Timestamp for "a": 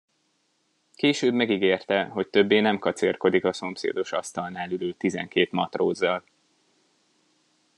3.45-3.53